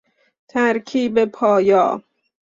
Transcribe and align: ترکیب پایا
ترکیب 0.49 1.25
پایا 1.25 2.01